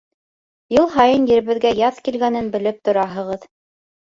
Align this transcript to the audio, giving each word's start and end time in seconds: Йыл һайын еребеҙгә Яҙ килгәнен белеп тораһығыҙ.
Йыл 0.77 0.87
һайын 0.95 1.27
еребеҙгә 1.31 1.73
Яҙ 1.81 1.99
килгәнен 2.09 2.51
белеп 2.57 2.81
тораһығыҙ. 2.89 3.49